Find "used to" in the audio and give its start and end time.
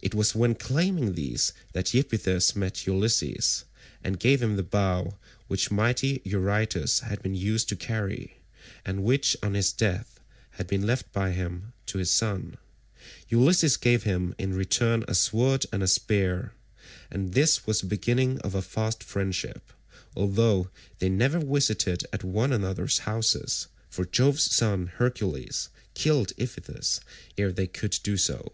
7.34-7.74